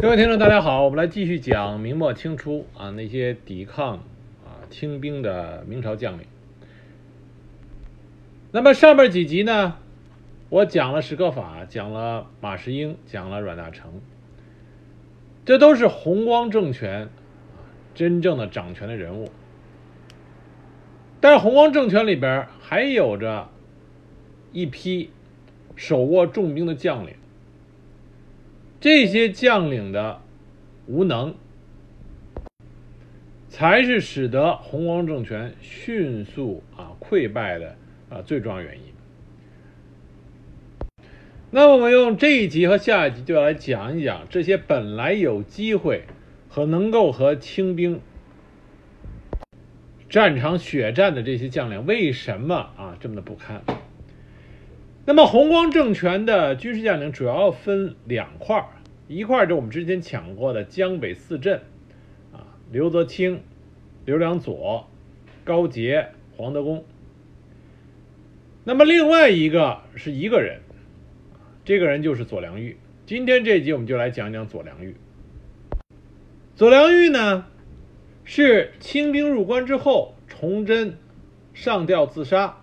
[0.00, 3.96] 各位听众，大家好，我们来继续讲明末清初啊那些抵抗
[4.44, 6.24] 啊清兵的明朝将领。
[8.52, 9.76] 那么上面几集呢，
[10.50, 13.86] 我讲了史可法，讲了马士英，讲了阮大铖，
[15.44, 19.28] 这都是弘光政权啊真正的掌权的人物。
[21.20, 23.48] 但是弘光政权里边还有着
[24.52, 25.10] 一批
[25.74, 27.14] 手握重兵的将领。
[28.80, 30.20] 这些将领的
[30.86, 31.34] 无能，
[33.48, 37.76] 才是使得弘光政权迅速啊溃败的
[38.08, 38.82] 啊最重要原因。
[41.50, 46.04] 那我们用这一集和下一集就要来讲一讲这些本来有机会
[46.48, 48.00] 和能够和清兵
[50.08, 53.62] 战场血战的这些将领，为什么啊这么的不堪？
[55.08, 58.66] 那么弘光政权的军事将领主要分两块儿
[59.06, 61.62] 一块儿就我们之前讲过的江北四镇，
[62.30, 63.40] 啊，刘泽清、
[64.04, 64.86] 刘良佐、
[65.44, 66.84] 高杰、黄德功。
[68.64, 70.60] 那么另外一个是一个人，
[71.64, 72.76] 这个人就是左良玉。
[73.06, 74.94] 今天这集我们就来讲讲左良玉。
[76.54, 77.46] 左良玉呢，
[78.24, 80.98] 是清兵入关之后，崇祯
[81.54, 82.58] 上吊自杀，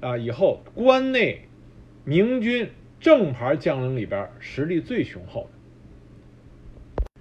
[0.00, 1.46] 啊，以后关内。
[2.10, 5.48] 明军正牌将领里边实力最雄厚
[7.04, 7.12] 的，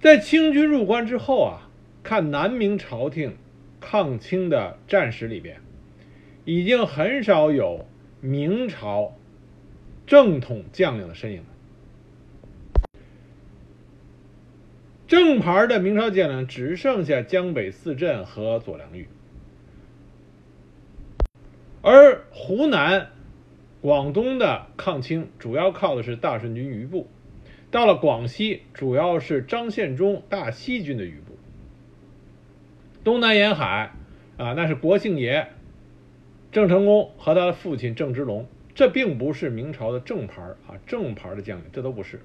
[0.00, 1.68] 在清军入关之后啊，
[2.04, 3.36] 看南明朝廷
[3.80, 5.60] 抗清的战史里边，
[6.44, 7.84] 已经很少有
[8.20, 9.16] 明朝
[10.06, 11.46] 正统将领的身影了。
[15.08, 19.08] 正牌的明朝将领只剩下江北四镇和左良玉，
[21.82, 23.10] 而湖南。
[23.80, 27.08] 广东的抗清主要靠的是大顺军余部，
[27.70, 31.38] 到了广西主要是张献忠大西军的余部。
[33.02, 33.92] 东南沿海
[34.36, 35.48] 啊，那是国姓爷
[36.52, 42.20] 郑成功和他的父亲郑芝龙，这并不是明朝的正牌啊，正牌的将领这都不是。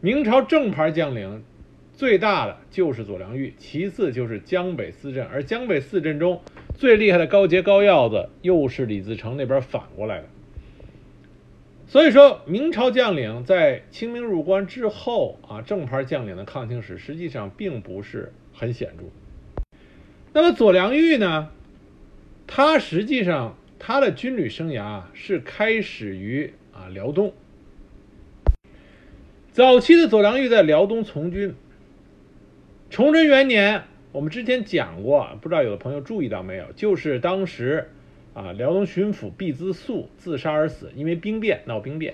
[0.00, 1.44] 明朝正牌将领
[1.92, 6.40] 最大的就是左良玉，其次就是江北四镇，而江北四镇中
[6.74, 10.28] 最厉害的高杰高要子又是李自成那边反过来的。
[11.88, 19.04] 所以说明朝将领在清兵入关之后啊，正牌将领的抗清史实际上并不是很显著。
[20.32, 21.50] 那么左良玉呢，
[22.48, 27.32] 他实际上他的军旅生涯是开始于啊辽东。
[29.52, 31.54] 早期的左良玉在辽东从军。
[32.90, 37.92] 崇祯元年，我们之前讲过，不知道有的朋友注意到没有，就是当时。
[38.36, 42.12] 啊，辽东巡抚毕资素自杀而死，因为兵变闹兵变。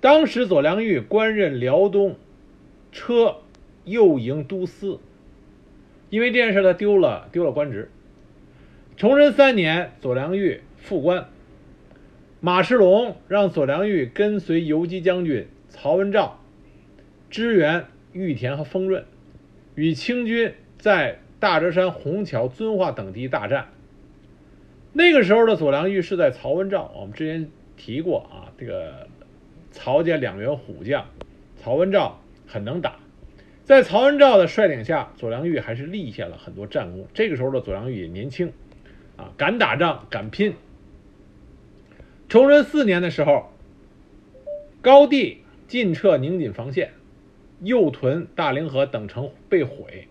[0.00, 2.14] 当时左良玉官任辽东
[2.92, 3.38] 车
[3.84, 5.00] 右营都司，
[6.10, 7.90] 因为这件事他丢了丢了官职。
[8.96, 11.28] 崇祯三年，左良玉复官，
[12.38, 16.38] 马世龙让左良玉跟随游击将军曹文照
[17.30, 19.04] 支援玉田和丰润，
[19.74, 23.71] 与清军在大泽山、虹桥、遵化等地大战。
[24.94, 29.08] 那个时候的左良玉是在曹文照，我们之前提过啊，这个
[29.70, 31.06] 曹家两员虎将，
[31.56, 32.96] 曹文照很能打，
[33.64, 37.06] 在曹文照的率领下，左良玉还是立下了很多战功。
[37.14, 38.52] 这个时候的左良玉也年轻，
[39.16, 40.54] 啊，敢打仗，敢拼。
[42.28, 43.50] 崇祯四年的时候，
[44.82, 45.38] 高帝
[45.68, 46.90] 进撤宁锦防线，
[47.62, 50.08] 右屯、大凌河等城被毁，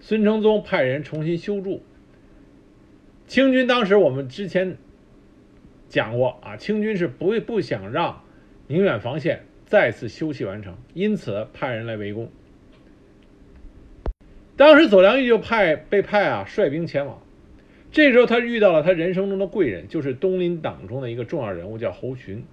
[0.00, 1.84] 孙承宗派人重新修筑。
[3.26, 4.76] 清军当时我们之前
[5.88, 8.22] 讲过啊，清军是不会不想让
[8.66, 12.30] 宁远防线再次修葺完成，因此派人来围攻。
[14.56, 17.22] 当时左良玉就派被派啊率兵前往，
[17.90, 22.44] 这时候他遇到了他人生中的贵人，就是东林党中的一个重要人物，叫侯群。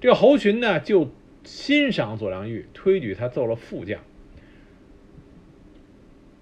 [0.00, 1.10] 这个侯群呢就
[1.42, 4.00] 欣赏左良玉，推举他做了副将。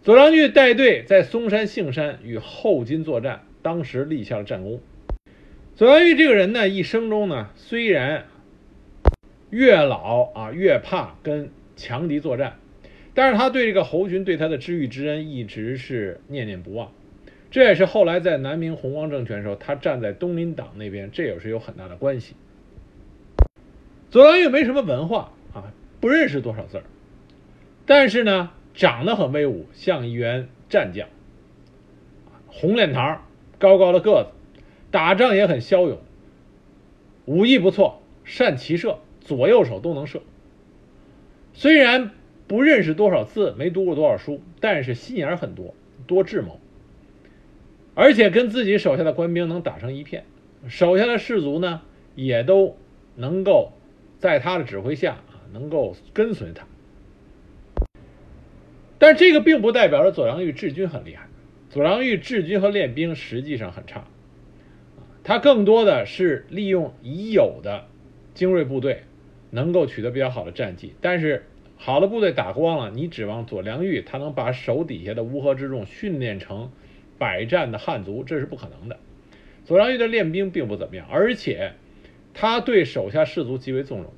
[0.03, 3.46] 左良玉带队在嵩山、杏山与后金作战。
[3.67, 4.81] 当时立下了战功。
[5.75, 8.27] 左良玉这个人呢，一生中呢，虽然
[9.51, 12.61] 越老啊越怕跟强敌作战，
[13.13, 16.93] 但是他对这个侯军对他的知遇之恩一直是念念不忘。
[17.51, 22.37] 这也是后来在南明弘光政权时候，他站在东林党那边，这也是有很大的关系。
[24.13, 26.85] 左良玉没什么文化啊，不认识多少字儿，
[27.85, 31.09] 但是呢，长得很威武，像一员战将，
[32.47, 33.19] 红脸膛。
[33.59, 34.61] 高高的个子，
[34.91, 35.99] 打仗也很骁勇，
[37.25, 40.23] 武艺不错，善骑射，左右手都能射。
[41.55, 42.11] 虽然
[42.47, 45.75] 不认识多少字，没读过多少书，但是心眼很多，
[46.07, 46.61] 多智谋，
[47.95, 50.25] 而且跟自己手下的官兵能打成一片，
[50.69, 51.81] 手下的士卒呢
[52.15, 52.77] 也都
[53.15, 53.73] 能够
[54.19, 56.67] 在他的指挥下啊，能够跟随他。
[58.99, 61.27] 但这个并不代表着左良玉治军很厉害，
[61.77, 64.07] 左良玉治军和练兵实际上很差，
[65.23, 67.85] 他更多的是利用已有的
[68.33, 69.03] 精锐部队，
[69.51, 70.95] 能够取得比较好的战绩。
[71.03, 71.45] 但是
[71.77, 76.71] 好的部队打光了，你指望左良玉他能把手底下的乌合之众训练成
[77.19, 78.99] 百战的汉族，这是不可能的。
[79.67, 81.73] 左良玉的练兵并不怎么样，而且
[82.33, 84.11] 他对手下士卒极为纵容，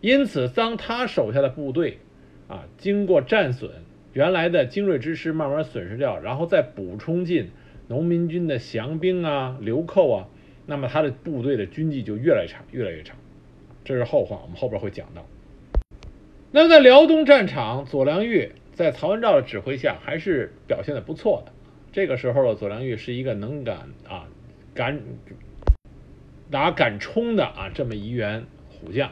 [0.00, 1.98] 因此当他手下的部队
[2.46, 3.72] 啊经过战损。
[4.12, 7.50] 原来的精锐之师慢慢损失掉，然后再补充进
[7.88, 10.28] 农民军的降兵啊、流寇啊，
[10.66, 13.14] 那么他的部队的军纪就越来越差，越来越差。
[13.84, 15.26] 这是后话，我们后边会讲到。
[16.50, 21.52] 那么在辽东战场，左良玉在曹文照的指挥下还是表现的不错的。
[21.90, 24.28] 这个时候的左良玉是一个能敢啊、
[24.74, 25.00] 敢
[26.50, 29.10] 打、敢冲的啊这么一员虎将。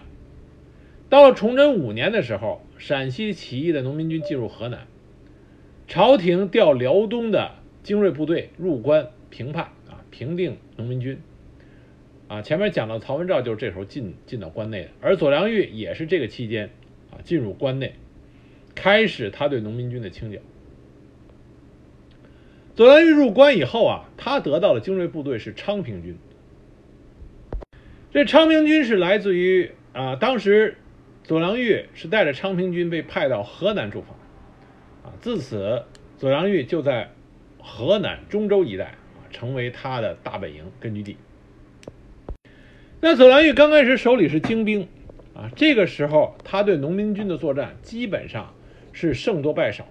[1.09, 4.87] 到了崇祯五年的时候，陕西起义的农民军进入河南，
[5.91, 7.51] 朝廷调辽东的
[7.83, 11.19] 精锐部队入关平叛啊，平定农民军。
[12.29, 16.71] 啊，前面讲到曹文照就是这时候进进到关内的，而左良玉也是这个期间
[17.11, 17.97] 啊进入关内，
[18.77, 20.39] 开始他对农民军的清剿。
[22.77, 26.17] 左良玉入关以后啊，他得到的精锐部队是昌平军。
[28.13, 30.77] 这昌平军是来自于啊当时。
[31.25, 34.17] 左良玉是带着昌平军被派到河南驻防，
[35.03, 35.85] 啊，自此
[36.19, 37.11] 左良玉就在
[37.59, 41.17] 河南中州一带啊，成为他的大本营根据地。
[43.01, 44.89] 那左良玉刚开始手里是精兵，
[45.35, 48.55] 啊，这个时候他对农民军的作战基本上
[48.93, 49.87] 是胜多败少。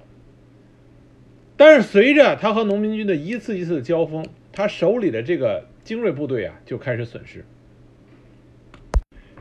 [1.58, 7.44] 但是随着他和农民军的一次一次交锋，他手里的这个精锐部队啊就开始损失。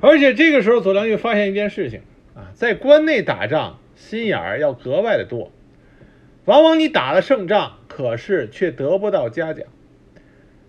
[0.00, 2.00] 而且这个时候，左良玉发现一件事情
[2.35, 5.53] 啊，在关内打仗，心眼儿要格外的多。
[6.48, 9.66] 往往你打了胜仗，可是却得不到嘉奖。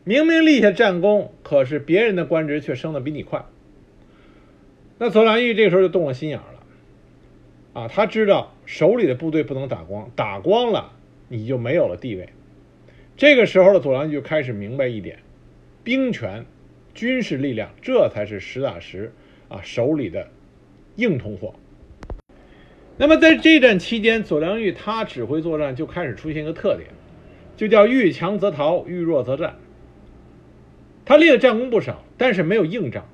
[0.03, 3.45] 明明立下战功，可是别人的官职却升得比你快。
[4.97, 10.91] 那左良玉这时候就动了心眼了，啊，他知道手里的部队不能打光，打光了
[11.29, 12.27] 你就没有了地位。
[13.15, 15.19] 这个时候的左良玉就开始明白一点，
[15.85, 16.45] 兵权。
[16.93, 19.13] 军事力量，这才是实打实
[19.47, 20.27] 啊手里的
[20.97, 21.55] 硬通货。
[23.01, 26.89] 那么在这战期间，左良玉他指挥作战就开始出现一个特点，
[27.55, 29.55] 就叫遇强则逃，遇弱则战。
[31.05, 33.05] 他立的战功不少，但是没有硬仗，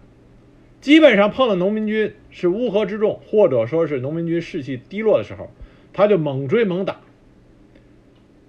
[0.82, 5.52] 基本上碰到农民军是乌合之众，或者说是农民军士气低落的时候，
[5.94, 7.02] 他就猛追猛打。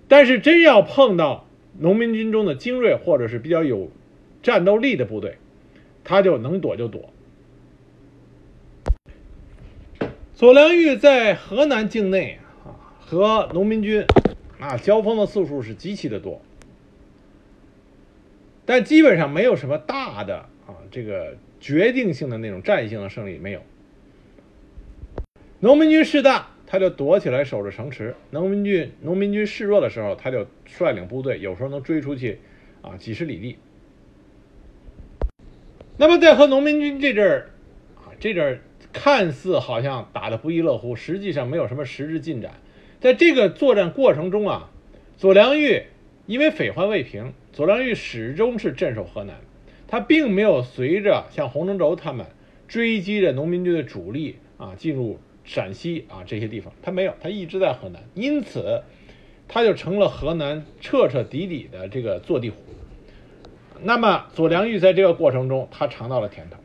[0.09, 1.47] 但是真要碰到
[1.79, 3.91] 农民军中的精锐，或者是比较有。
[4.43, 5.37] 战斗力的部队，
[6.03, 7.13] 他就能躲就躲。
[10.37, 14.05] 左良玉在河南境内啊，和农民军
[14.61, 16.43] 啊交锋的次数是极其的多，
[18.67, 20.37] 但基本上没有什么大的
[20.67, 23.63] 啊这个决定性的那种战役性的胜利没有。
[25.61, 32.41] 农民军势大，他就躲起来守着城池；农民军农民军势弱的时候，他就率领部队，有时候能追出去
[32.83, 33.57] 啊几十里地。
[35.97, 37.51] 那么在和农民军这阵儿，
[38.05, 38.61] 啊，这阵儿
[38.97, 42.55] 看似好像打得不亦乐乎，实际上没有什么实质进展。
[42.99, 44.71] 在这个作战过程中啊，
[45.19, 45.83] 左良玉
[46.25, 49.37] 因为匪患未平，左良玉始终是镇守河南，
[49.87, 52.25] 他并没有随着像洪承畴他们
[52.67, 58.83] 追击着农民军的主力啊进入陕西啊这些地方，他没有，他一直在河南，因此
[59.47, 62.57] 他就成了河南彻彻底底的这个坐地虎。
[63.83, 66.57] 那么左良玉在这个过程中，他尝到了甜头，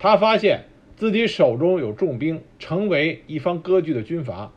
[0.00, 0.64] 他发现
[0.96, 4.50] 自己手中有重兵，成为一方割据的军阀，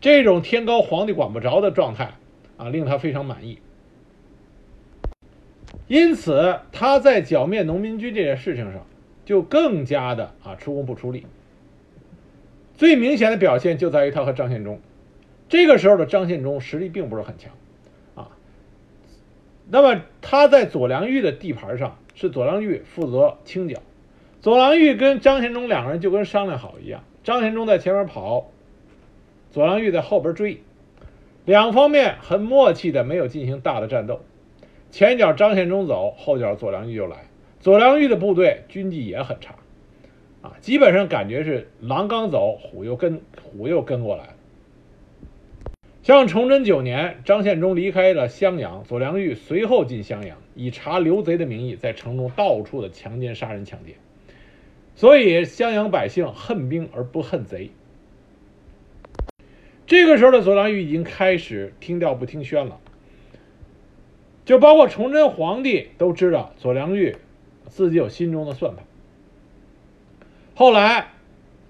[0.00, 2.14] 这种天高皇帝管不着的状态
[2.56, 3.58] 啊，令他非常满意。
[5.86, 8.86] 因此，他在剿灭农民军这件事情上，
[9.24, 11.26] 就更加的啊出工不出力。
[12.76, 14.80] 最明显的表现就在于他和张献忠，
[15.48, 17.52] 这个时候的张献忠实力并不是很强
[18.16, 18.30] 啊。
[19.70, 23.80] 那么他在左良玉的地盘上，是左良玉负责清剿。
[24.40, 28.50] 左良玉跟张献忠两个人就跟商量好一样，张献忠在前面跑，
[29.50, 30.62] 左良玉在后边追，
[31.44, 34.20] 两方面很默契的没有进行大的战斗。
[34.90, 37.26] 前脚张献忠走，后脚左良玉就来。
[37.60, 39.54] 左良玉的部队军纪也很差，
[40.42, 44.33] 啊，基本上感觉是狼刚走，虎又跟虎又跟过来。
[46.04, 53.94] 像崇祯九年，张献忠离开了襄阳，左良玉随后进襄阳，以查刘贼的名义，在城中到处的强奸、杀人、抢劫。
[54.94, 57.70] 所以襄阳百姓恨兵而不恨贼。
[59.86, 62.78] 这个时候的左良玉已经开始听调不听宣了，
[64.44, 67.16] 就包括崇祯皇帝都知道左良玉
[67.68, 68.84] 自己有心中的算盘。
[70.54, 71.12] 后来，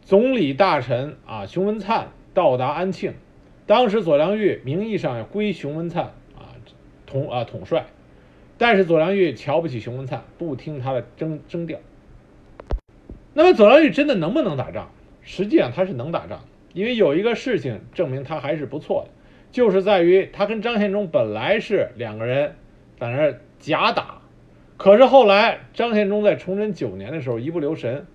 [0.03, 3.15] 总理大臣啊熊文灿到达安庆。
[3.67, 6.53] 当时左良玉名义上归熊文灿啊
[7.07, 7.87] 统啊统帅，
[8.59, 11.79] 但是左良玉瞧不起熊文灿，不听他的征征调。
[13.33, 14.91] 那么左良玉真的能不能打仗？
[15.23, 16.45] 实际上他是能打仗，
[16.75, 19.11] 因为有一个事情证明他还是不错的，
[19.51, 22.57] 就是在于他跟张献忠本来是两个人
[22.99, 24.21] 在那假打，
[24.77, 28.07] 可是后来张献忠在崇祯九年的时候一不留神。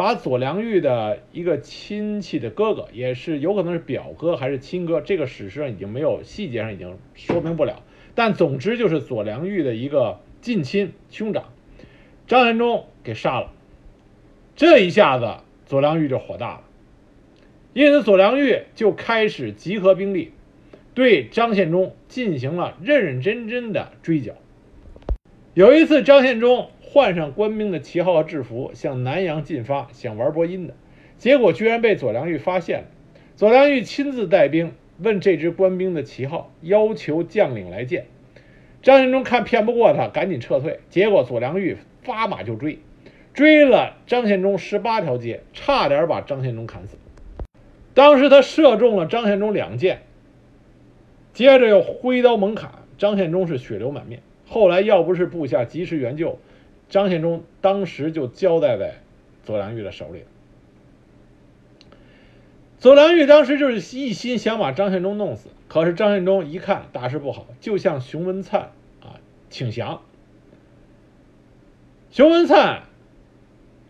[0.00, 7.82] 把左良玉的一个亲戚的哥哥，也是有可能是表哥还是亲哥，这个史实上已经没有细节上已经说明不了。
[8.14, 11.52] 但总之就是左良玉的一个近亲兄长
[12.26, 13.52] 张献忠给杀了。
[14.56, 16.64] 这一下子左良玉就火大了，
[17.74, 20.32] 因此左良玉就开始集合兵力，
[20.94, 24.32] 对张献忠进行了认认真真的追剿。
[25.52, 26.70] 有一次张献忠。
[26.92, 30.74] 换上官兵的旗号和制服，向南阳进发，想玩播音的，
[31.18, 32.84] 结果居然被左良玉发现了。
[33.36, 38.06] 左良玉亲自带兵问这支官兵的旗号，要求将领来见。
[38.82, 40.80] 张献忠看骗不过他，赶紧撤退。
[40.88, 42.80] 结果左良玉发马就追，
[43.32, 46.96] 追了张献忠十八条街，差点把张献忠砍死。
[47.94, 50.00] 当时他射中了张献忠两箭，
[51.32, 54.22] 接着又挥刀猛砍，张献忠是血流满面。
[54.48, 56.40] 后来要不是部下及时援救，
[56.90, 59.00] 张献忠当时就交代在
[59.44, 60.24] 左良玉的手里。
[62.78, 70.02] 左良玉当时就是一心想把张献忠弄死，可是张献忠一看大事不好，就向熊文灿啊请降。
[72.10, 72.82] 熊文灿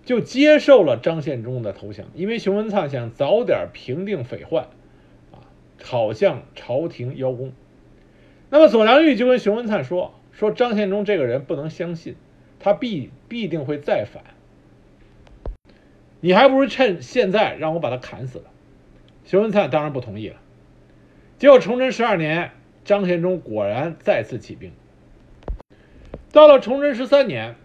[0.04, 4.64] 就接受了张献忠的投降，因为熊文灿想早点平定匪患，
[5.32, 5.46] 啊，
[5.82, 7.52] 好向朝廷邀功。
[8.50, 12.16] 那么左良玉就跟熊文灿说：“说张献忠这个人不能相信。”
[12.60, 14.22] 他必必定会再反，
[16.20, 18.44] 你还不如趁现在让我把他砍死了。
[19.24, 20.36] 熊文灿当然不同意了。
[21.38, 22.50] 结果崇祯十二年，
[22.84, 24.72] 张献忠果然再次起兵。
[26.32, 27.56] 到了崇祯十三年，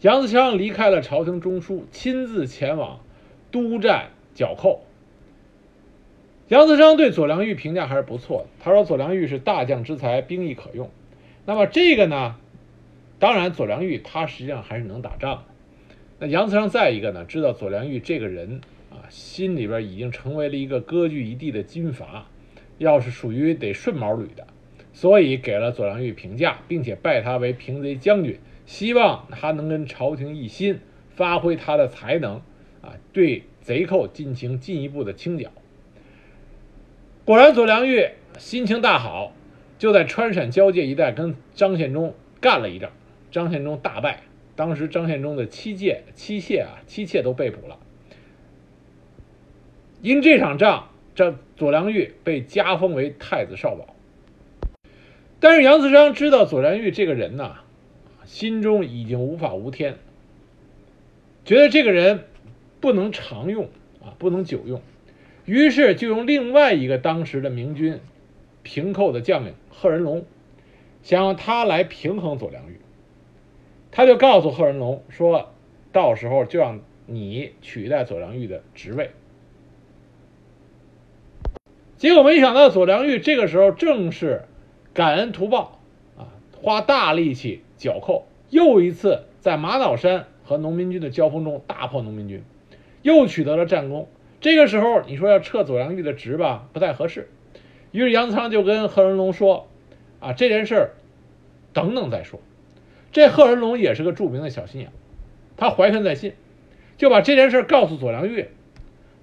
[0.00, 3.00] 杨子昌离开了朝廷中枢，亲自前往
[3.52, 4.84] 督战剿寇。
[6.48, 10.90] 杨子昌对左良玉评价还是不错的，他说左良玉是大将之才，兵役可用。
[11.46, 12.36] 那么这个呢？
[13.18, 15.44] 当然，左良玉他实际上还是能打仗的。
[16.18, 22.28] 那杨子昌再一个呢，知道左良玉这个人啊，心里边已经成为了一个割据一地的军阀，
[22.78, 24.46] 要是属于得顺毛捋的，
[24.92, 30.78] 所以给了左良玉评价，并且拜他为平贼将军，希望他能跟朝廷一心，
[31.10, 32.42] 发挥他的才能
[32.82, 35.50] 啊，对贼寇进行进一步的清剿。
[37.24, 39.32] 果然，左良玉心情大好，
[39.78, 42.90] 就在川陕交界一带跟张献忠干了一仗。
[43.34, 44.20] 张献忠大败，
[44.54, 47.80] 当时张献忠的妻妾、妻妾啊，妻妾都被捕了。
[50.00, 53.96] 因这场仗，这左良玉被加封为太子少保。
[55.40, 57.56] 但是杨子昌知道左良玉这个人呐，
[58.24, 59.96] 心中已经无法无天，
[61.44, 62.26] 觉得这个人
[62.78, 63.64] 不能常用
[64.00, 64.80] 啊，不能久用，
[65.44, 67.98] 于是就用另外一个当时的明军
[68.62, 70.24] 平寇的将领贺人龙，
[71.02, 72.78] 想让他来平衡左良玉。
[73.96, 75.50] 他就告诉贺人龙说
[75.92, 79.12] ：“到时候就让你取代左良玉的职位。”
[81.96, 84.46] 结果没想到左良玉这个时候正是
[84.92, 85.78] 感恩图报
[86.18, 86.26] 啊，
[86.60, 92.42] 花大力气剿寇，又一次在马岛山和农民军的交锋中大破农民军，
[93.02, 94.08] 又取得了战功。
[94.40, 97.28] 这个时候你说要撤左良玉的职吧，不太合适。
[97.92, 99.68] 于是杨子昌就跟贺人龙说
[100.18, 100.90] ：“啊，这件事儿
[101.72, 102.40] 等等再说。”
[103.14, 104.90] 这贺人龙也是个著名的小心眼，
[105.56, 106.32] 他怀恨在心，
[106.96, 108.48] 就把这件事告诉左良玉。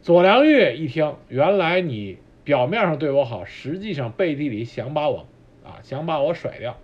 [0.02, 5.28] 左良玉一听，原来你表面上对我好，实际上背地里想把我
[5.66, 6.78] 啊，想把我甩掉。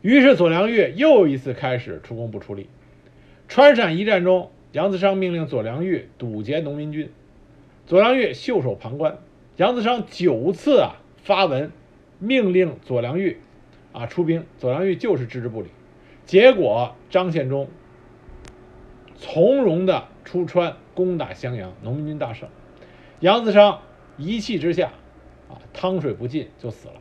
[0.00, 2.66] 于是左良玉又一次开始出工不出力。
[3.46, 7.08] 川陕一战中，杨子昌命令左良玉堵截农民军，
[7.86, 9.16] 左良玉袖手旁观。
[9.58, 11.70] 杨子昌九次啊发文
[12.18, 13.38] 命令左良玉。
[13.92, 15.68] 啊，出兵，左良玉就是置之不理，
[16.24, 17.68] 结果张献忠
[19.16, 22.48] 从容的出川攻打襄阳，农民军大胜。
[23.20, 23.82] 杨子昌
[24.16, 24.92] 一气之下，
[25.48, 26.94] 啊，汤水不进就死了。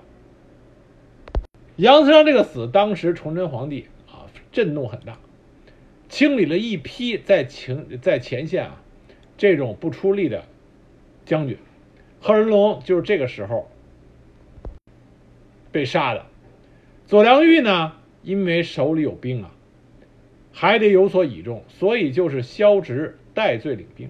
[1.77, 5.17] 杨子昌这个死，当时崇祯皇帝啊震动很大，
[6.09, 8.81] 清理了一批在前在前线啊
[9.37, 10.43] 这种不出力的
[11.25, 11.57] 将军。
[12.19, 13.71] 贺人龙就是这个时候
[15.71, 16.25] 被杀的。
[17.11, 17.91] 左良玉呢，
[18.23, 19.51] 因为手里有兵啊，
[20.53, 24.09] 还得有所倚重，所以就是削职戴罪领兵。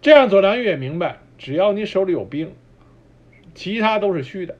[0.00, 2.52] 这样左良玉也明白，只要你手里有兵，
[3.52, 4.56] 其他都是虚的。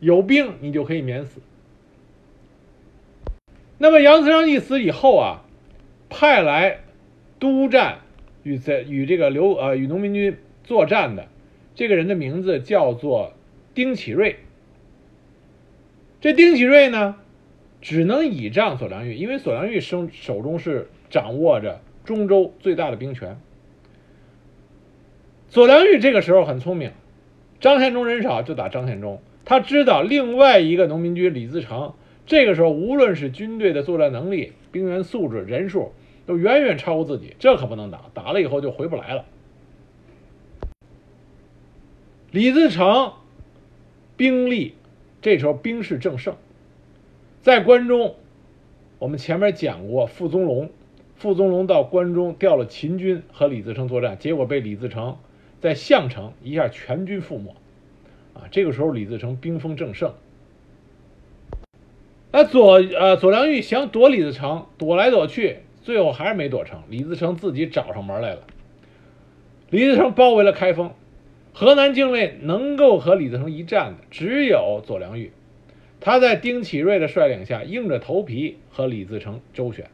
[0.00, 1.42] 有兵你就可以免死。
[3.76, 5.44] 那么杨子昌一死以后啊，
[6.08, 6.80] 派来
[7.38, 7.98] 督战
[8.44, 11.28] 与在与这个刘呃与农民军作战的
[11.74, 13.34] 这个人的名字叫做
[13.74, 14.36] 丁启瑞。
[16.22, 17.16] 这丁启瑞呢，
[17.80, 23.40] 只能倚仗左良玉，因为左良玉手手中是掌握着中州最大的兵权。
[25.48, 26.92] 左良玉这个时候很聪明，
[27.58, 35.92] 张献忠人少就打张献忠，他知道另外一个农民军李自成，这个时候无论是军队的作战能力、兵员素质、人数，
[36.24, 39.24] 都远远超过自己，这可不能打，打了以后就回不来了。
[42.30, 43.14] 李自成
[44.16, 44.76] 兵力。
[45.22, 46.34] 这时候兵势正盛，
[47.42, 48.16] 在关中，
[48.98, 50.68] 我们前面讲过，傅宗龙，
[51.14, 55.16] 傅宗龙到关中调了秦军和李自成作战，结果被李自成
[55.60, 57.54] 在项城一下全军覆没，
[58.34, 60.12] 啊，这个时候李自成兵锋正盛，
[62.32, 68.40] 那左呃左良玉想躲李自成，躲来躲去，最后还是没躲成，李自成自己找上门来了，
[69.70, 70.90] 李自成包围了开封。
[71.54, 75.32] 河南境内能够和李自成一战的只有左良玉，
[76.00, 79.90] 他在丁启瑞的率领下硬着头皮和李自成周旋，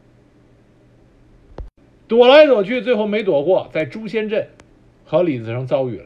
[2.07, 4.47] 躲来躲去，最后没躲过，在朱仙镇
[5.03, 6.05] 和李自成遭遇了。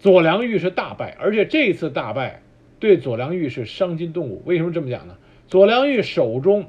[0.00, 2.42] 左良玉是大败，而且这次大败
[2.80, 4.42] 对左良玉是伤筋动骨。
[4.44, 5.16] 为什么这么讲呢？
[5.46, 6.66] 左良玉手中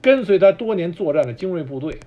[0.00, 1.98] 跟随他多年作战的精锐部队，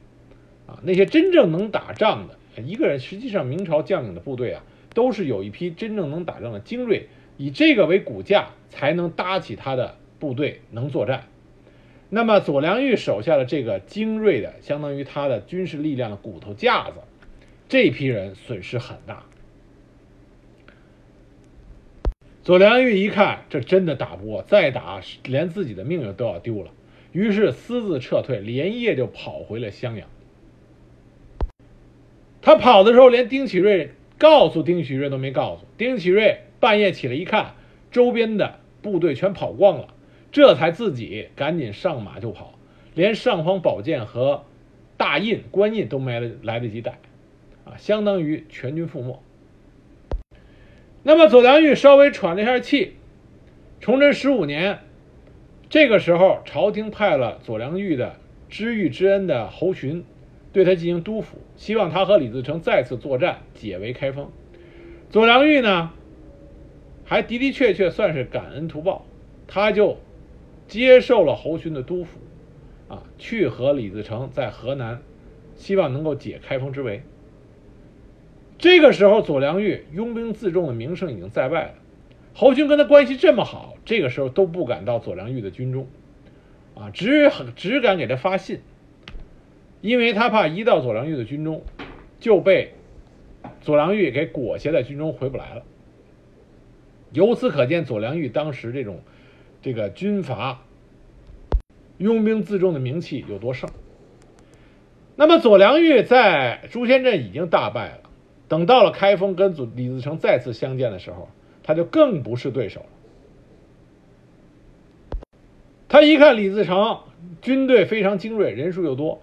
[0.67, 4.63] 啊，那些真正能打仗的一个人，实际上明朝将领的部队啊。
[4.93, 11.27] 都是有一批真正能打仗的精锐，以这个为骨架，才能搭起他的部队能作战。
[12.09, 16.97] 那么左良玉手下的这个精锐的，相当于他的军事力量的骨头架子，
[17.69, 19.23] 这批人损失很大。
[22.43, 26.71] 左良玉一看，这真的打不过，再打连自己的命运都要丢了，
[27.13, 30.09] 于是私自撤退，连夜就跑回了襄阳。
[32.41, 33.91] 他跑的时候，连丁启瑞。
[34.21, 37.55] 告诉丁启瑞都没告诉丁启瑞，半夜起来一看，
[37.89, 39.87] 周边的部队全跑光了，
[40.31, 42.53] 这才自己赶紧上马就跑，
[42.93, 44.43] 连尚方宝剑和
[44.95, 46.99] 大印官印都没来来得及带，
[47.65, 49.23] 啊，相当于全军覆没。
[51.01, 52.97] 那么左良玉稍微喘了一下气，
[53.79, 54.81] 崇祯十五年，
[55.67, 58.17] 这个时候朝廷派了左良玉的
[58.49, 60.03] 知遇之恩的侯洵。
[60.53, 64.29] 对他进行督抚，希望他和李自成再次作战，解围开封。
[65.09, 65.91] 左良玉呢，
[67.05, 69.05] 还的的确确算是感恩图报，
[69.47, 69.97] 他就
[70.67, 75.01] 接受了侯勋的督抚，啊，去和李自成在河南，
[75.55, 77.03] 希望能够解开封之围。
[78.57, 81.73] 这个时候，左良玉拥兵自重的名声已经在外了，
[82.33, 85.87] 侯勋跟他关系这么好，这个时候都不敢到左良玉的军中，
[86.75, 88.61] 啊，只只敢给他发信。
[89.81, 91.63] 因为他怕一到左良玉的军中，
[92.19, 92.73] 就被
[93.61, 95.63] 左良玉给裹挟在军中回不来了。
[97.11, 99.01] 由此可见，左良玉当时这种
[99.61, 100.61] 这个军阀
[101.97, 103.69] 拥兵自重的名气有多盛。
[105.15, 108.09] 那么左良玉在朱仙镇已经大败了，
[108.47, 111.27] 等到了开封跟李自成再次相见的时候，
[111.63, 112.85] 他就更不是对手了。
[115.89, 116.99] 他一看李自成
[117.41, 119.21] 军队非常精锐，人数又多。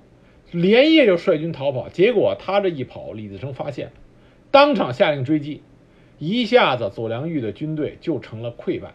[0.50, 3.92] 连夜就率军逃跑，结果他这一跑，李自成发现，
[4.50, 5.62] 当场下令追击，
[6.18, 8.94] 一下子左良玉的军队就成了溃败。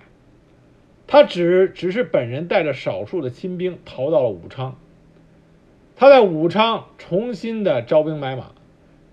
[1.05, 4.79] 他只只是本人带着少数的亲兵逃到了武昌，
[5.95, 8.51] 他在武昌重新的招兵买马。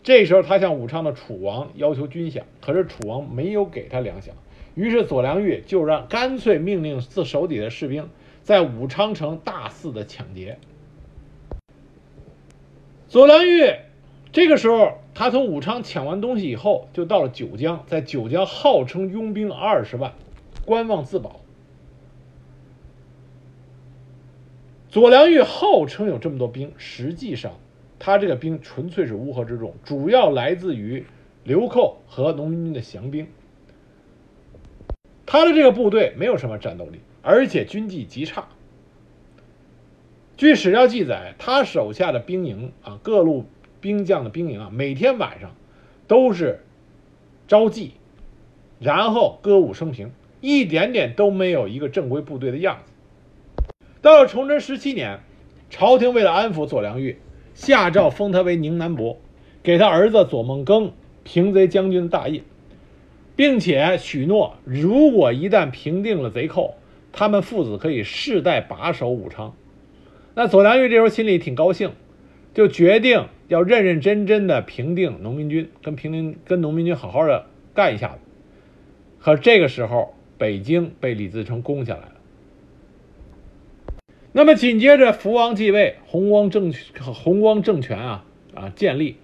[0.02, 4.30] 这时候他向武昌的楚王要求军饷，可是楚王没有给他粮饷，
[4.74, 8.08] 于是左良玉就让干脆命令自手底的士兵
[8.42, 10.58] 在武昌城大肆的抢劫。
[13.10, 13.74] 左良玉
[14.30, 20.12] 这个时候，他从武昌抢完东西以后，就到了九江，在九江号称拥兵二十万，
[20.64, 21.40] 观望自保。
[24.88, 27.54] 左良玉号称有这么多兵，实际上
[27.98, 31.04] 他这个兵纯粹是乌合之众，主要来自于
[31.42, 33.26] 流寇和农民军的降兵。
[35.26, 38.46] 他的这个部队没有什么战斗力，而且军纪极差。
[40.40, 43.44] 据史料记载，他手下的兵营啊，各路
[43.78, 45.54] 兵将的兵营啊，每天晚上
[46.08, 46.64] 都是
[47.46, 47.90] 招妓，
[48.78, 53.74] 然后歌舞升平，一点点都没有一个正规部队的样子。
[54.00, 55.20] 到了崇祯十七年，
[55.68, 57.18] 朝廷为了安抚左良玉，
[57.52, 59.18] 下诏封他为宁南伯，
[59.62, 62.42] 给他儿子左梦庚平贼将军的大印，
[63.36, 66.76] 并且许诺，如果一旦平定了贼寇，
[67.12, 69.54] 他们父子可以世代把守武昌。
[70.34, 71.92] 那左良玉这时候心里挺高兴，
[72.54, 78.18] 就决定要认认真真的平定农民军，跟平民跟农民军好好的干一下子。
[79.18, 82.12] 可这个时候，北京被李自成攻下来了。
[84.32, 89.16] 那么紧接着，福王继位，弘光政弘光政权啊啊建立。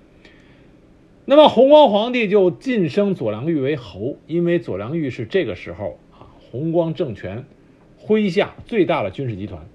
[1.25, 7.45] 那么弘光皇帝就晋升左良玉为侯，因为左良玉是这个时候啊弘光政权
[8.05, 9.66] 麾下最大的军事集团。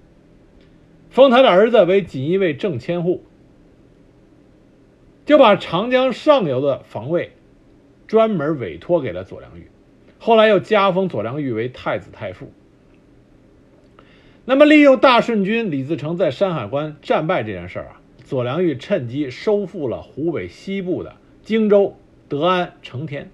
[1.12, 3.22] 封他的儿子为锦衣卫正千户，
[5.26, 7.32] 就把长江上游的防卫
[8.06, 9.68] 专门委托给了左良玉，
[10.18, 12.50] 后来又加封左良玉为太子太傅。
[14.46, 21.94] 那么，利用大顺军李自成在山海关战败这件事儿啊，左良玉趁机收复了湖北西部的荆州、
[22.28, 23.30] 德安、成田。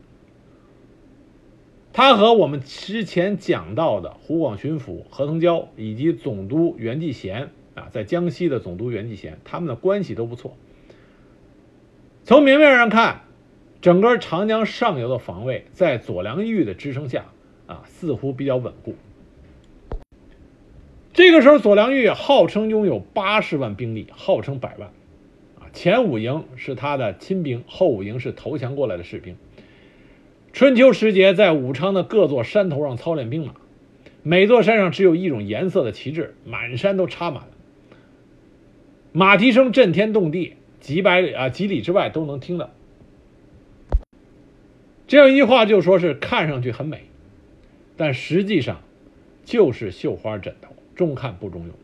[1.93, 7.51] 他和我们之前讲到的湖广巡抚何腾蛟以及总督袁继贤。
[7.79, 10.57] 啊，在江西的总督袁继贤，他们的关系都不错。
[12.25, 13.23] 从明面上看，
[13.81, 17.27] 整个长江上游的防卫在左良玉的支撑下，
[17.67, 18.97] 啊，似乎比较稳固。
[21.13, 24.91] 这个时候，左良玉号称拥有八十万兵力，号称百万，
[25.59, 29.37] 啊，前五营是他的亲兵，后五营是投降过来的士兵。
[30.53, 33.55] 春秋时节，在武昌的各座山头上操练兵马，
[34.23, 37.49] 每座山上只有一种颜色的旗帜，满山都插满了。
[39.13, 42.71] 马蹄声震天动地，几百里啊几里之外都能听到。
[45.07, 47.05] 这样一句话就说是看上去很美，
[47.97, 48.83] 但实际上
[49.45, 51.75] 就是绣花枕头，中看不中用。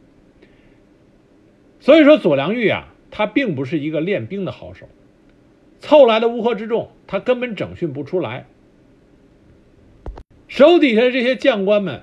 [1.81, 4.87] 所以说左良玉啊，他并不是一个练兵的好手，
[5.81, 8.47] 凑来的乌合之众，他根本整训不出来。
[10.47, 12.03] 手底下的这些将官们，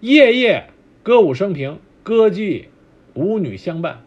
[0.00, 0.68] 夜夜
[1.04, 2.64] 歌舞升平，歌妓
[3.14, 4.04] 舞女相伴。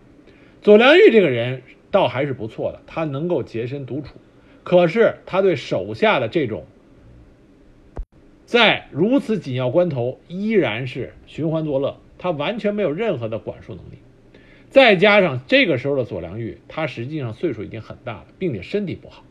[0.64, 4.16] 左良玉这个人倒还是不错的，他能够洁身独处，
[4.64, 6.66] 可是他对手下的这种，
[8.46, 13.98] 在如此紧要关头依然是寻欢作乐，他完全没有任何的管束能力。
[14.70, 19.26] 再加上这个时候的左良玉，他实际上岁数已经很大了，并且身体不好。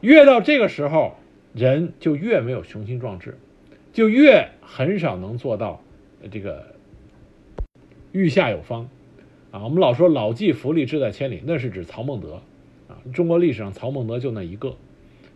[0.00, 1.14] 越到这个时候，
[1.54, 3.38] 人就越没有雄心壮志，
[3.92, 5.84] 就越很少能做到
[6.32, 6.74] 这个
[8.10, 8.88] 御下有方。
[9.54, 12.42] 啊，我们老说老骥伏枥，志在千里，那是指曹孟德，
[12.88, 14.74] 啊，中国历史上曹孟德就那一个。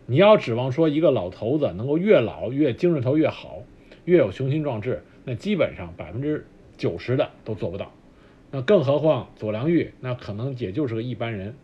[0.07, 3.59] 你要指望说一个老头子能够越老越精神头越好，
[4.03, 6.45] 越有雄心壮志，那基本上百分之
[6.77, 7.93] 九十的都做不到。
[8.51, 11.55] 那更何况左良玉，那可能也就是个一般人。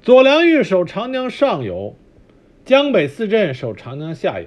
[0.00, 1.96] 左良玉守长江上游，
[2.64, 4.46] 江北四镇守长江下游，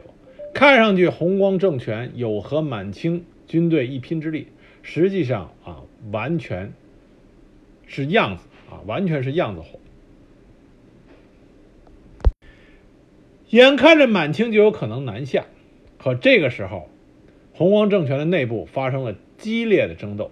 [0.54, 4.47] 看上去弘光政权有和满清军队一拼之力，
[4.86, 5.82] 实际上啊。
[6.12, 6.71] 完全
[7.88, 9.80] 是样子啊，完全是样子货。
[13.50, 15.45] 眼看着满清就有可能南下，
[15.98, 16.88] 可这个时候，
[17.54, 20.30] 弘光政权的内部发生了激烈的争斗。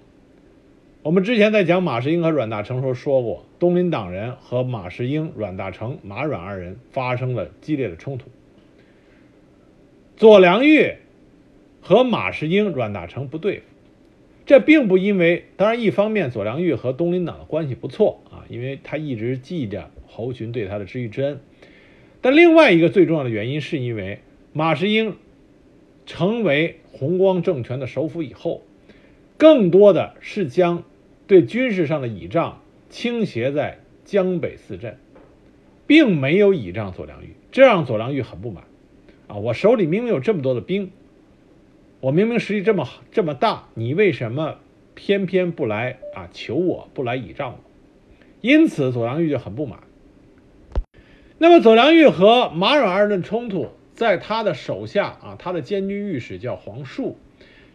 [1.02, 8.30] 我们之前在讲马士英和阮大铖时候说过，东林党人和马士英、阮大铖、马阮二人发生了激烈的冲突。
[10.18, 10.98] 左良玉
[11.82, 13.73] 和马士英、阮大铖不对付。
[14.46, 21.40] 这并不因为，当然，一方面左良玉和东林党的关系不错啊，因为他一直记着侯群对他的知遇之恩。
[22.20, 24.20] 但另外一个最重要的原因，是因为
[24.52, 25.16] 马士英
[26.06, 28.64] 成为弘光政权的首辅以后，
[29.38, 30.84] 更多的是将
[31.26, 34.98] 对军事上的倚仗倾斜在江北四镇，
[35.88, 38.66] 并没有倚仗左良玉，这让左良玉很不满。
[39.28, 40.92] 啊，我手里明明有这么多的兵。
[42.04, 44.58] 我明明实力这么这么大，你为什么
[44.94, 47.60] 偏偏不来啊求我不来倚仗我？
[48.42, 49.80] 因此左良玉就很不满。
[51.38, 57.18] 那么左良玉和马阮二人的冲突，在他的手下啊，他的监军御史叫黄树。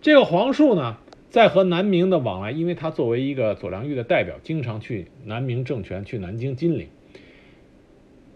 [0.02, 0.98] 这个黄树呢，
[1.30, 6.88] 在和南明的往来，因为他作为一个左良玉的代表，经常去南明政权，去南京、金陵。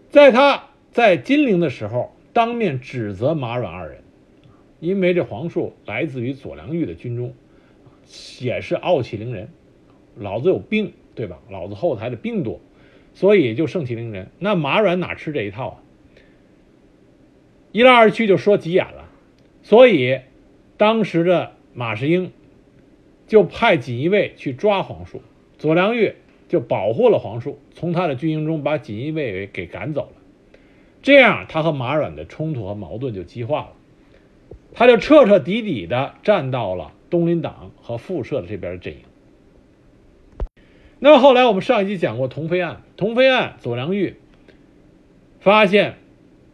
[0.09, 4.02] 在他在金陵的时候，当面指责马阮二人，
[4.83, 7.33] 因为这黄树来自于左良玉的军中，
[8.41, 9.47] 也是傲气凌人，
[10.17, 11.39] 老子有兵，对吧？
[11.49, 12.59] 老子后台的兵多，
[13.13, 14.27] 所以就盛气凌人。
[14.39, 15.77] 那马阮哪吃这一套啊？
[17.71, 19.09] 一来二去就说急眼了，
[19.61, 20.19] 所以
[20.75, 22.33] 当时的马士英
[23.25, 25.21] 就派锦衣卫去抓黄树，
[25.57, 26.15] 左良玉
[26.49, 30.21] 就保护了黄树，从他的军营中把锦衣卫给赶走了。
[31.01, 33.71] 这样，他和马阮的冲突和矛盾就激化了，
[34.73, 38.99] 他就彻彻底底的站到了东林党和复社的这边的阵营。
[40.99, 44.15] 那么后来我们上一集讲过同飞案，同飞案，左良玉
[45.39, 45.95] 发现。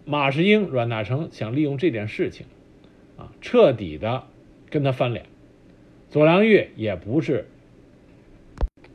[0.06, 2.48] 马士英、阮大铖想利用这件事情，
[3.16, 4.24] 啊，彻底的
[4.72, 5.28] 跟他翻脸。
[6.10, 7.48] 左良玉也不是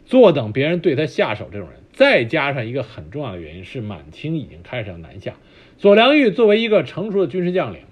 [0.05, 1.79] 坐等别人对他下手这种人。
[1.93, 5.35] 再加上一个很重要的原因是，满清已经开始南下。
[5.79, 7.83] 左良玉作为一个成熟的军事将领，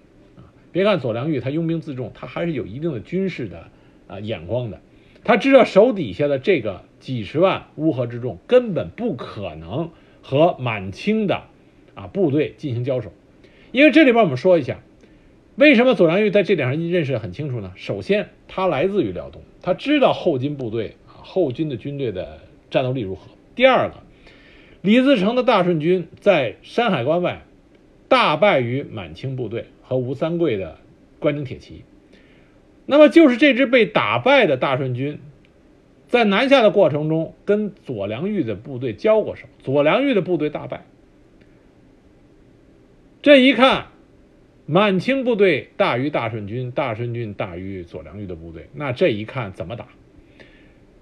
[0.73, 3.69] 别看左良玉他拥兵自重，他还是有一定的军事的
[4.09, 4.81] 啊眼光的。
[5.23, 9.91] 他知道手底下的这个几十万乌合之众根本不可能
[10.23, 11.45] 和满清的。
[11.95, 13.13] 啊，部队进行交手，
[13.71, 14.81] 因为这里边我们说一下，
[15.57, 17.71] 为什么左良玉在这点上认识很清楚呢？
[17.77, 22.39] 首先，他来自于辽东，他知道后金部队啊，后金的军队的
[22.71, 23.27] 战斗力如何。
[23.55, 23.97] 第二个，
[24.81, 27.43] 李自成的大顺军在山海关外
[28.09, 30.79] 大败于满清部队和吴三桂的
[31.19, 31.85] 关宁铁骑，
[32.87, 35.21] 那么就是这支被打败的大顺军，
[36.09, 40.87] 在南下的过程中跟左良玉的部队交过手，左良玉的部队大败。
[43.21, 43.89] 这一看，
[44.65, 49.89] 满清部队大于大顺军，大顺军大于左良玉的部队，那这一看怎么打？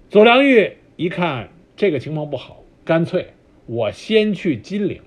[0.09, 3.27] 左良玉一看这个情况不好，干脆
[3.67, 5.01] 我先去金陵，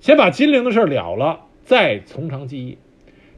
[0.00, 2.76] 先把金陵的事了了，再从长计议。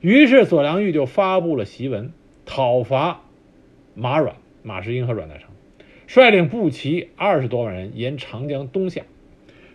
[0.01, 2.13] 于是左良玉就发布了檄文，
[2.45, 3.21] 讨伐
[3.95, 5.43] 马阮、马士英和阮大铖，
[6.09, 9.05] 率领步骑二十多万人沿长江东下，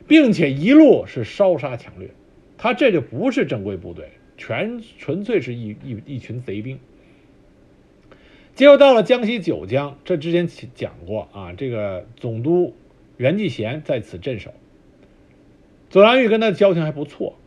[0.10, 2.10] 并且一路是烧杀抢掠。
[2.58, 6.80] 他这就不是正规部队，全纯粹是一一一群贼兵。
[8.56, 12.76] 结果到了江西九江，这之前讲过啊，这个总督
[13.16, 14.54] 袁继贤在此镇守。
[15.90, 17.38] 左良玉跟他交情还不错，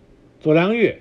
[0.43, 0.97] 左良玉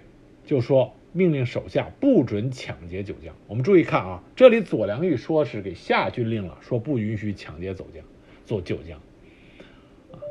[0.45, 3.36] 就说命令手下不准抢劫九江。
[3.47, 8.04] 我们注意看啊，这里左良玉说是给下军令了，说不允许抢劫走江，
[8.45, 9.01] 做九江。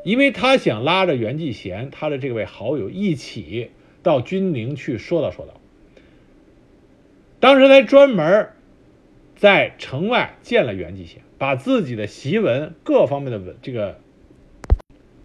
[0.05, 3.71] 因为他想拉着袁继贤，他的这位好友一起
[4.01, 5.59] 到军营去说道说道。
[7.41, 8.51] 当时他专门
[9.35, 13.99] 在城外见了袁继贤，把自己的檄文各方面的文这个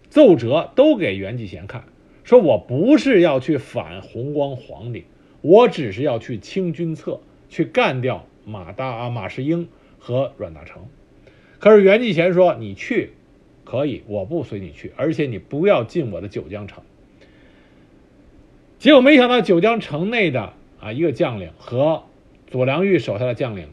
[0.09, 1.85] 奏折都给袁继贤看，
[2.27, 5.05] 说我不是要去反弘光皇帝，
[5.39, 10.71] 我只是要去清君侧，去干掉马大啊马士英和阮大铖。
[11.57, 13.11] 可是袁继贤说：“你去。”
[13.63, 16.83] 可以，我不随你去，而且你不要进我的九江城。
[18.77, 22.03] 结果没想到九江城内的啊一个将领和
[22.47, 23.69] 左良玉手下的将领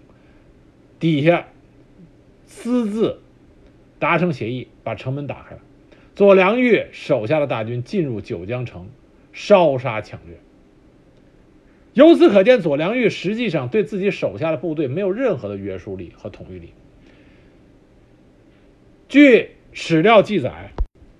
[1.01, 1.49] 底下
[2.47, 3.21] 私自
[3.99, 5.61] 达成协议，把城门打开了。
[6.15, 8.89] 左良玉手下的大军进入九江城，
[9.33, 10.39] 烧杀抢掠。
[11.93, 16.73] 由此可见，左良玉实际上对自己手下的部队没有任何的约束力和统御力。
[19.09, 19.51] 据。
[19.77, 20.71] 史料记载，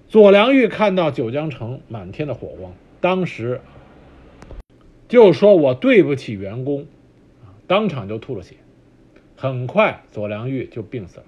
[0.07, 3.61] 左良玉看到九江城满天的火光，当时
[5.09, 6.87] 就说：“我对不起员工，
[7.67, 8.55] 当场就吐了血。
[9.35, 11.25] 很快，左良玉就病死了，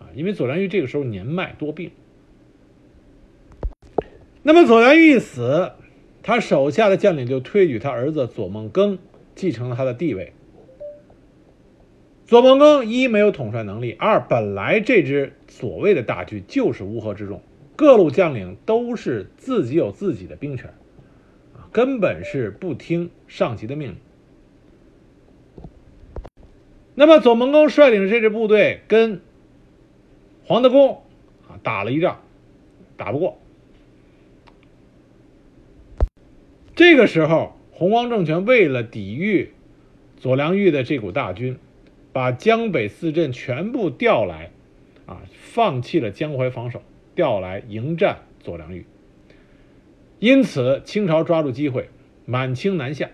[0.00, 1.92] 啊，因为左良玉这个时候年迈多病。
[4.46, 5.72] 那么左良玉一死，
[6.22, 8.98] 他手下的将领就推举他儿子左梦庚
[9.34, 10.32] 继承了他的地位。
[12.28, 17.42] 左梦庚一没有统帅能力，二本来这支所谓的大军就是乌合之众，
[17.74, 20.72] 各路将领都是自己有自己的兵权，
[21.72, 23.96] 根本是不听上级的命令。
[26.94, 29.20] 那么左梦庚率领这支部队跟
[30.44, 31.02] 黄德功
[31.48, 32.20] 啊打了一仗，
[32.96, 33.40] 打不过。
[36.76, 39.52] 这个时候，洪光政权为了抵御
[40.16, 41.58] 左良玉的这股大军。
[42.12, 44.50] 把江北四镇全部调来，
[45.04, 46.80] 啊，放弃了江淮防守，
[47.14, 48.86] 调来迎战左良玉。
[50.18, 51.90] 因此，清朝抓住机会，
[52.24, 53.10] 满清南下。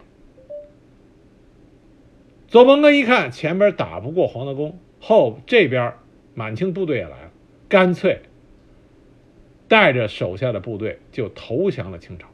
[2.47, 5.95] 左梦庚一看前边打不过黄德功，后这边
[6.35, 7.33] 满清部队也来了，
[7.69, 8.21] 干脆
[9.67, 12.29] 带着手下的部队就投降了清朝。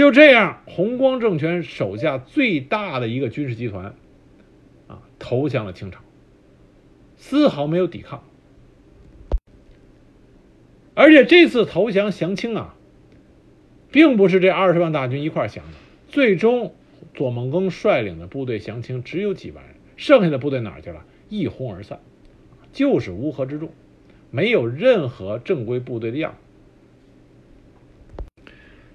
[0.00, 3.94] 就这样，弘光政权手下最大的一个军事集团
[4.86, 6.00] 啊，投降了清朝，
[7.18, 8.24] 丝毫没有抵抗。
[10.94, 12.74] 而且这次投降降清啊，
[13.92, 15.72] 并不是这二十万大军一块降的，
[16.08, 16.74] 最终
[17.12, 21.04] 左孟庚率领的部队降清只有几万人，剩下的部队哪去了？
[21.28, 22.00] 一哄而散，
[22.72, 23.68] 就是乌合之众，
[24.30, 26.49] 没有任何正规部队的样子。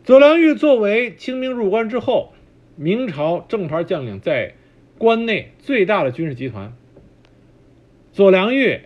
[0.06, 2.36] 左良玉作为清兵入关之后，
[2.76, 4.54] 明朝正牌将领在
[5.00, 6.78] 关内最大的军事集团。
[8.13, 8.82] 左良玉，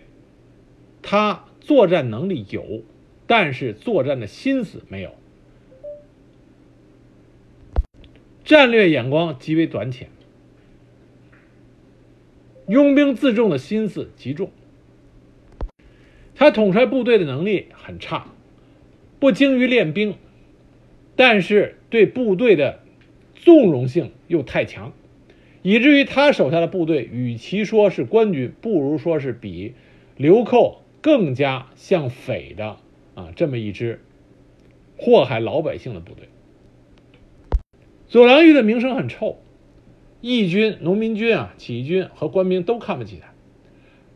[1.02, 2.82] 他作战能力有，
[3.26, 5.14] 但是作战的心思没有，
[8.42, 10.08] 战略眼光极为短浅，
[12.66, 14.50] 拥兵自重的心思极重。
[16.34, 18.28] 他统帅部队的能力很差，
[19.18, 20.16] 不精于练兵。
[21.20, 22.80] 但是对部队的
[23.34, 24.94] 纵容性又太强，
[25.60, 29.74] 以至于他手下的部队与其说是官军，不如说是比
[30.16, 32.78] 流寇更加像匪的
[33.14, 34.00] 啊这么一支
[34.96, 36.30] 祸害老百姓的部队。
[38.08, 39.42] 左良玉的名声很臭，
[40.22, 43.34] 义军、农民军啊、起义军和官兵都看不起他，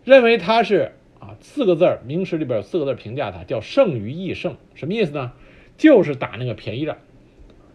[0.04, 5.34] 认为他是啊四个字儿，明史里边有四个字评价他，叫胜于义胜，什么意思呢？
[5.76, 6.98] 就是打那个便宜战，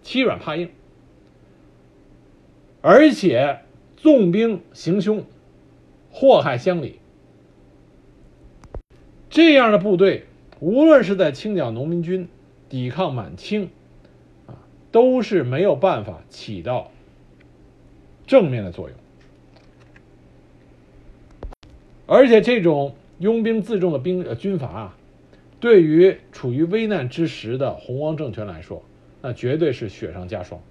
[0.02, 0.70] 欺软怕硬，
[2.82, 3.60] 而且
[3.98, 5.26] 纵兵行凶，
[6.12, 7.00] 祸害乡里。
[9.30, 10.26] 这样的部队，
[10.60, 12.28] 无论是在清剿农民军、
[12.68, 13.70] 抵抗满清，
[14.48, 14.58] 啊，
[14.92, 16.90] 都是没有办法起到
[18.26, 18.98] 正面的作用。
[22.08, 24.96] 而且这种拥兵自重的兵呃军阀啊。
[25.60, 28.84] 对于处于危难之时的弘光政权来说，
[29.22, 30.62] 那绝对是雪上加霜。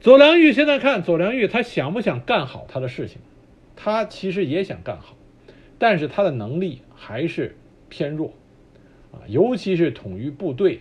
[0.00, 3.18] 左良玉现在看左良玉，他想不想干好他的事情？
[3.76, 5.16] 他其实也想干好，
[5.78, 7.54] 但是他的能力还是
[7.88, 8.32] 偏弱
[9.12, 10.80] 啊，尤其是统御部队、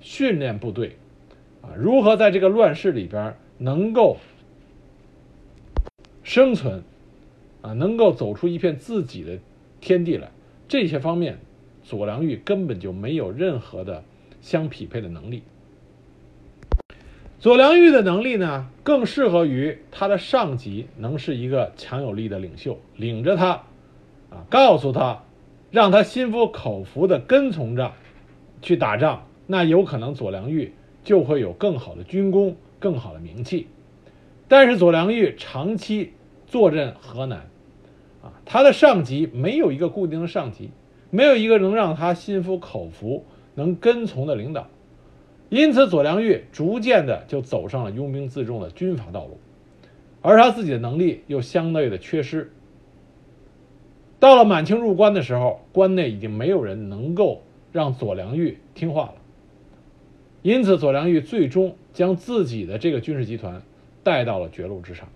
[0.00, 0.96] 训练部队
[1.60, 4.16] 啊，如何在这个乱世里边能够
[6.22, 6.82] 生存
[7.60, 9.38] 啊，能够走出一片自己的
[9.80, 10.30] 天地来，
[10.66, 11.38] 这些方面。
[11.84, 14.04] 左良玉根本就没有任何的
[14.40, 15.42] 相匹配的能力。
[17.38, 23.64] 左良玉的能力呢，更适合于他的上级能是一个强有力的领袖，领着他，
[24.30, 25.24] 啊，告诉他，
[25.72, 27.92] 让他心服口服的跟从着
[28.60, 33.66] 去打仗，那有可能左良玉就会有更好的军功、更好的名气。
[34.46, 36.12] 但是左良玉长期
[36.46, 37.38] 坐镇河南，
[38.22, 40.70] 啊，他的上级没有一个固定的上级。
[41.14, 44.66] 没有一个能让他心服口服、能跟从的领导，
[45.50, 49.38] 因此左良玉逐渐的就走上了拥兵自重的军阀道路，
[50.22, 52.50] 而他自己的能力又相对的缺失。
[54.18, 59.14] 到了满清入关的时候，关内已经没有人能够让左良玉听话了，
[60.40, 63.60] 因此左良玉最终将自己的这个军事集团
[64.02, 65.06] 带到了绝路之上，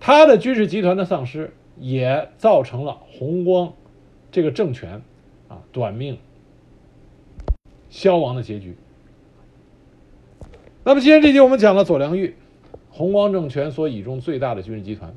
[0.00, 1.52] 他的军事集团的丧失。
[1.82, 3.72] 也造成了弘光
[4.30, 5.02] 这个政权
[5.48, 6.16] 啊短命
[7.90, 8.76] 消亡的结局。
[10.84, 12.36] 那么今天这集我们讲了左良玉，
[12.88, 15.12] 弘光政权所倚重最大的军事集团。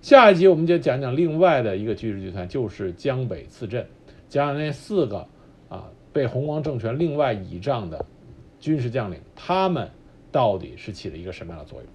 [0.00, 3.86] 下一集我们就讲讲另外的一个军事集团，就是江北次镇，
[4.30, 5.28] 讲讲那四个
[5.68, 8.02] 啊被弘光政权另外倚仗的
[8.58, 9.90] 军事将领，他们
[10.32, 11.86] 到底是起了一个什么样的作用？